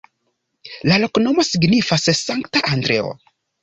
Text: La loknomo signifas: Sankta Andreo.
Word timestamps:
La 0.91 0.97
loknomo 1.03 1.47
signifas: 1.51 2.09
Sankta 2.25 2.67
Andreo. 2.77 3.19